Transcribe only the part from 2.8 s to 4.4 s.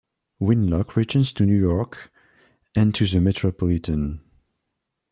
to the Metropolitan.